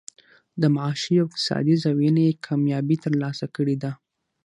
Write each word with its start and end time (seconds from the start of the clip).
د 0.61 0.63
معاشي 0.75 1.15
او 1.21 1.25
اقتصادي 1.29 1.75
زاويې 1.83 2.11
نه 2.17 2.21
ئې 2.27 2.39
کاميابي 2.45 2.97
تر 3.03 3.13
لاسه 3.21 3.45
کړې 3.55 3.75
ده 3.83 3.91